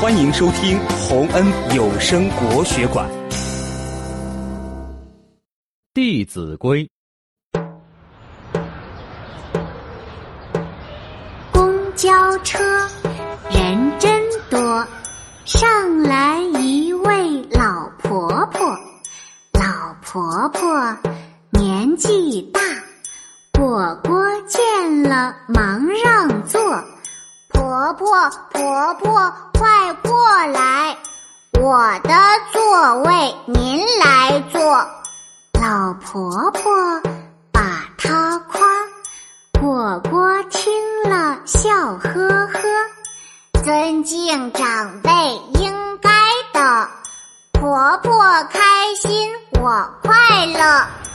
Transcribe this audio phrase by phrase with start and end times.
[0.00, 3.06] 欢迎收听洪恩有声国学馆
[5.92, 6.88] 《弟子规》。
[11.52, 12.08] 公交
[12.38, 12.64] 车
[13.50, 14.10] 人真
[14.48, 14.86] 多，
[15.44, 18.70] 上来一位老婆婆。
[19.52, 20.96] 老婆婆
[21.50, 22.60] 年纪大，
[23.52, 26.49] 果果见了忙让座。
[27.94, 30.12] 婆婆，婆婆，快过
[30.46, 30.96] 来，
[31.60, 32.14] 我的
[32.52, 34.60] 座位您来坐。
[35.60, 36.62] 老婆婆
[37.52, 37.60] 把
[37.98, 38.60] 她夸，
[39.60, 40.72] 果果听
[41.10, 42.60] 了笑呵呵。
[43.64, 45.10] 尊敬长辈
[45.54, 46.10] 应该
[46.52, 46.88] 的，
[47.52, 49.28] 婆婆开心
[49.60, 51.09] 我快乐。